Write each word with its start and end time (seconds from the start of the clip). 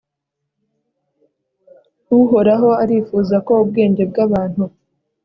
Uhoraho 2.19 2.69
arifuza 2.83 3.35
ko 3.45 3.51
ubwenge 3.63 4.03
bwabantu 4.11 4.63